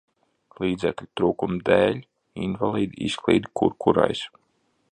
[0.61, 1.99] Līdzekļu trūkuma dēļ,
[2.47, 4.25] invalīdi izklīda kur kurais.